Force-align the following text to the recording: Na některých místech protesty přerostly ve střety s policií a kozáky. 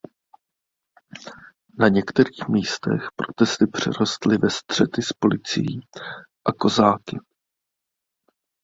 Na 1.79 1.87
některých 1.87 2.47
místech 2.49 3.07
protesty 3.15 3.67
přerostly 3.67 4.37
ve 4.37 4.49
střety 4.49 5.01
s 5.01 5.13
policií 5.13 5.79
a 6.45 6.51
kozáky. 6.53 7.19